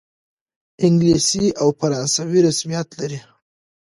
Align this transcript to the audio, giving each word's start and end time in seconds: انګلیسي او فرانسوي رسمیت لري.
انګلیسي 0.85 1.45
او 1.61 1.67
فرانسوي 1.79 2.39
رسمیت 2.47 2.87
لري. 2.99 3.19